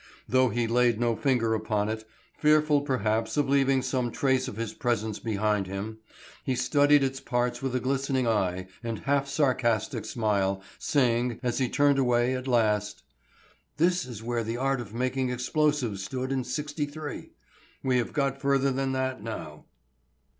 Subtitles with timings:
[0.27, 2.05] Though he laid no finger upon it,
[2.35, 5.99] fearful perhaps of leaving some trace of his presence behind him,
[6.43, 11.69] he studied its parts with a glistening eye and half sarcastic smile, saying, as he
[11.69, 13.03] turned away at last:
[13.77, 17.33] "This is where the art of making explosives stood in '63.
[17.83, 19.65] We have got further than that now."